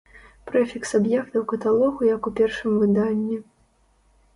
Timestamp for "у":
2.33-2.37